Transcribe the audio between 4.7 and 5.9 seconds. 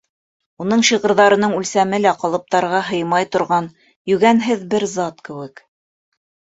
бер зат кеүек.